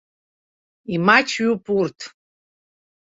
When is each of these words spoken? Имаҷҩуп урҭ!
Имаҷҩуп 0.95 1.63
урҭ! 1.77 1.99